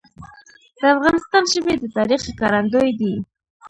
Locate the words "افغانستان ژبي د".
0.95-1.83